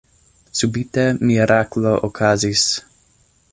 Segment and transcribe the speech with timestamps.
[0.59, 2.67] Subite miraklo okazis.